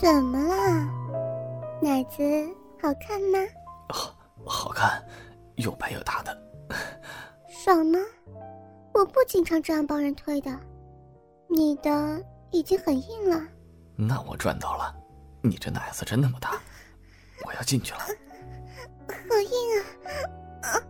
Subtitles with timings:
[0.00, 0.88] 怎么了？
[1.82, 2.22] 奶子
[2.80, 3.38] 好看吗？
[3.90, 4.14] 好，
[4.46, 5.04] 好看，
[5.56, 6.34] 又白又大的。
[7.50, 7.98] 爽吗？
[8.94, 10.50] 我不经常这样帮人推的。
[11.48, 12.18] 你的
[12.50, 13.42] 已经很硬了。
[13.94, 14.96] 那我赚到了。
[15.42, 16.58] 你这奶子真那么大，
[17.44, 18.00] 我要进去了。
[19.06, 19.52] 好硬
[20.62, 20.80] 啊！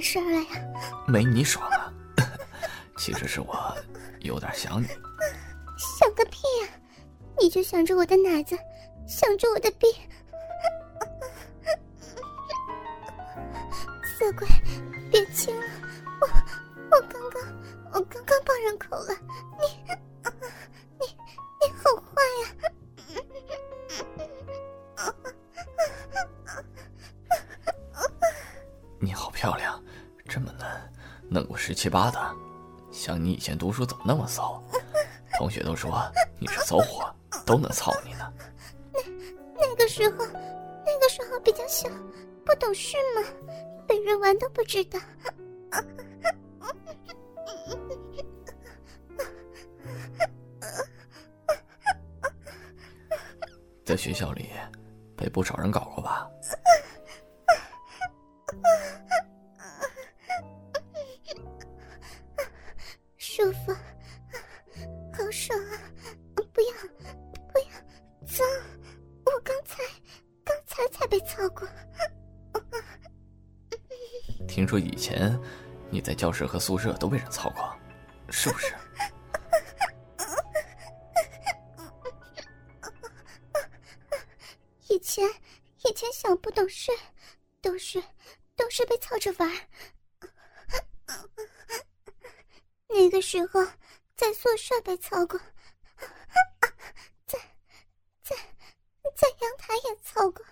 [0.00, 0.46] 完事儿了呀？
[1.06, 1.92] 没你爽啊！
[2.96, 3.76] 其实是我
[4.20, 4.86] 有点想你。
[5.76, 6.68] 想个屁呀！
[7.38, 8.56] 你就想着我的奶子，
[9.06, 9.86] 想着我的逼。
[14.18, 14.48] 色鬼，
[15.12, 15.62] 别亲了！
[31.30, 32.18] 嫩过十七八的，
[32.90, 34.60] 像你以前读书怎么那么骚？
[35.38, 36.02] 同学都说
[36.40, 37.08] 你是骚货，
[37.46, 38.32] 都能操你呢。
[38.92, 39.00] 那
[39.60, 41.88] 那个时候，那个时候比较小，
[42.44, 43.22] 不懂事嘛。
[43.86, 44.98] 被人玩都不知道，
[53.84, 54.50] 在学校里
[55.16, 56.28] 被不少人搞过吧？
[74.60, 75.40] 听说以前
[75.88, 77.74] 你在教室和宿舍都被人操过，
[78.28, 78.74] 是不是？
[84.88, 85.26] 以前
[85.86, 86.92] 以前小不懂事，
[87.62, 88.04] 都是
[88.54, 89.50] 都是被操着玩。
[92.86, 93.64] 那个时候
[94.14, 95.40] 在宿舍被操过，
[97.24, 97.38] 在
[98.22, 98.36] 在
[99.16, 100.44] 在阳台也操过，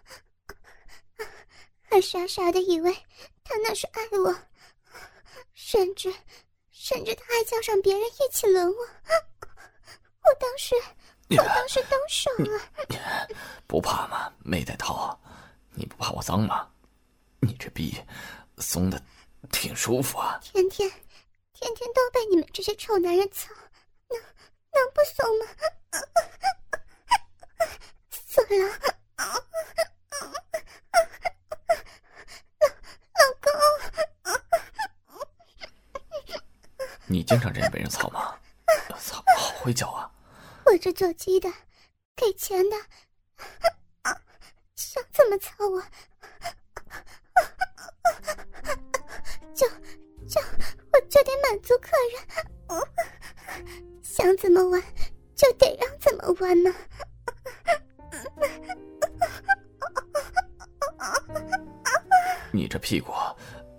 [1.98, 2.94] 还傻傻的以为。
[3.42, 4.32] 他那是爱我，
[5.54, 6.14] 甚至，
[6.70, 8.74] 甚至他还叫上别人一起轮我。
[8.76, 10.76] 我当时，
[11.30, 12.60] 我当时都爽了。
[13.66, 14.32] 不怕吗？
[14.38, 15.18] 没带套，
[15.74, 16.70] 你不怕我脏吗？
[17.40, 17.96] 你这逼
[18.58, 19.02] 松的
[19.50, 20.38] 挺舒服啊。
[20.40, 20.88] 天天，
[21.52, 23.52] 天天都被你们这些臭男人操，
[24.08, 25.46] 能能不松吗？
[28.10, 28.97] 死了。
[37.08, 38.36] 你经常这样被人操吗？
[39.00, 40.10] 操，好会叫啊！
[40.66, 41.50] 我这做鸡的，
[42.14, 42.76] 给钱的，
[44.76, 45.82] 想怎么操我，
[49.54, 49.66] 就
[50.28, 50.38] 就
[50.92, 52.20] 我就得满足客人，
[54.02, 54.82] 想怎么玩
[55.34, 56.74] 就得让怎么玩呢？
[62.52, 63.14] 你这屁股，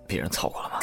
[0.08, 0.79] 别人操过了吗？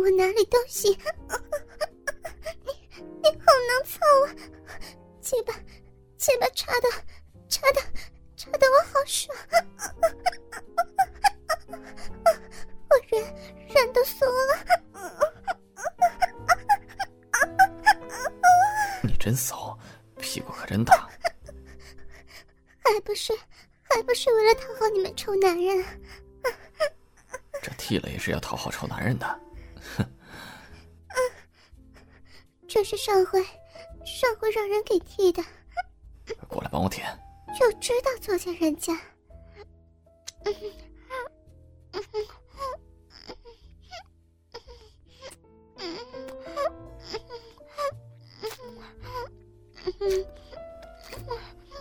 [0.00, 0.90] 我哪里都行。
[2.64, 2.72] 你
[3.22, 4.28] 你好能操啊！
[5.20, 5.52] 鸡巴
[6.16, 6.88] 鸡巴插的
[7.48, 7.80] 插的
[8.36, 9.36] 插的我好爽。
[12.88, 13.22] 我人
[13.68, 14.52] 人都酥了。
[19.02, 19.78] 你真骚。
[20.22, 21.08] 屁股可真大，
[22.84, 23.32] 还不是
[23.82, 25.82] 还不是为了讨好你们臭男人？
[27.62, 29.40] 这剃了也是要讨好臭男人的，
[29.96, 30.04] 哼！
[32.68, 33.42] 这是上回
[34.04, 35.42] 上回让人给剃的，
[36.48, 37.06] 过来帮我舔，
[37.58, 38.98] 就知道作践人家。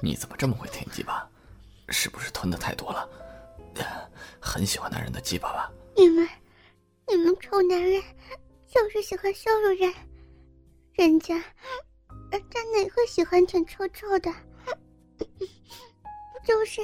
[0.01, 1.29] 你怎么这么会舔鸡巴？
[1.89, 3.09] 是不是吞的太多了？
[4.41, 5.71] 很喜欢男人的鸡巴吧？
[5.95, 6.27] 你们，
[7.09, 8.01] 你们臭男人，
[8.67, 9.91] 就是喜欢羞辱人。
[10.94, 11.33] 人家，
[12.31, 14.31] 人家哪会喜欢舔臭臭的？
[15.17, 15.25] 不
[16.45, 16.81] 就是，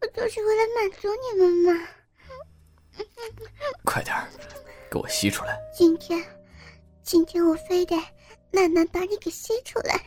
[0.00, 1.86] 不就是为了满足你们吗？
[3.84, 4.16] 快点
[4.90, 5.58] 给我吸出来！
[5.74, 6.24] 今天，
[7.02, 7.94] 今天我非得
[8.50, 10.00] 慢慢把你给吸出来。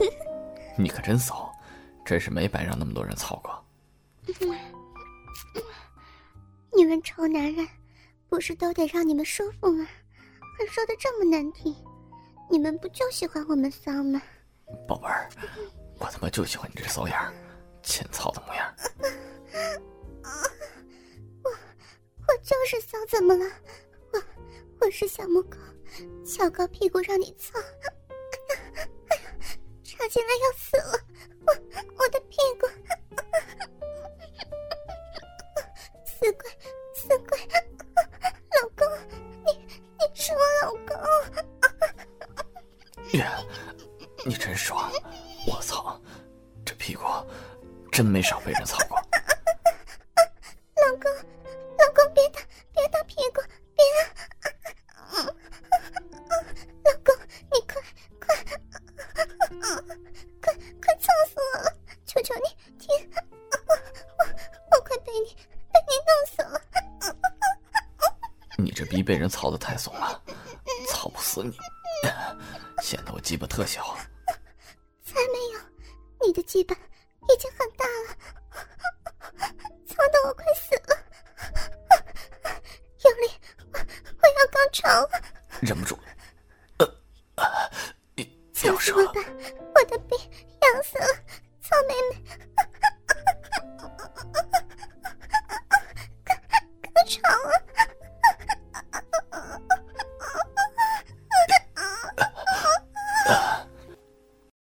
[0.76, 1.50] 你可真骚，
[2.04, 3.64] 真是没白让那么多人操过。
[6.76, 7.66] 你们臭男人，
[8.34, 9.86] 不是都得让你们舒服吗？
[10.58, 11.72] 还说的这么难听，
[12.50, 14.20] 你们不就喜欢我们骚吗？
[14.88, 15.28] 宝贝儿，
[16.00, 17.32] 我他妈就喜欢你这骚样，
[17.84, 18.74] 欠操的模样。
[21.44, 21.50] 我
[22.26, 23.46] 我就是骚，怎么了？
[24.12, 24.20] 我
[24.80, 25.56] 我是小母狗，
[26.26, 27.56] 翘高屁股让你操。
[27.60, 29.28] 哎呀，
[29.84, 30.98] 插进来要死了！
[31.46, 31.52] 我
[31.98, 32.38] 我的屁
[46.84, 47.02] 屁股
[47.90, 48.98] 真没少被人操过。
[50.76, 51.10] 老公，
[51.78, 52.40] 老公别打，
[52.74, 53.40] 别打屁股，
[53.74, 53.82] 别！
[56.84, 57.16] 老公，
[57.50, 57.80] 你快
[58.20, 58.36] 快
[60.42, 61.72] 快快操死我了！
[62.04, 62.86] 求求你停！
[63.16, 65.34] 我我快被你。
[65.72, 66.60] 被你弄死了！
[68.58, 70.22] 你这逼被人操的太怂了，
[70.90, 71.56] 操不死你，
[72.84, 73.96] 显得我鸡巴特小。
[76.34, 76.76] 的羁绊
[77.32, 78.16] 已经很大了，
[79.86, 80.96] 操的我快死了！
[83.04, 83.30] 用力，
[83.72, 85.22] 我要高潮了！
[85.62, 85.96] 忍不住，
[86.78, 86.86] 呃，
[87.36, 87.70] 呃，
[88.16, 89.20] 你操什么吧，
[89.74, 90.18] 我的病
[90.60, 91.23] 要死了！